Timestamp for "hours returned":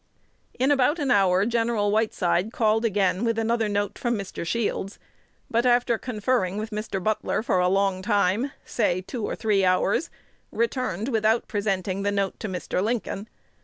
9.63-11.09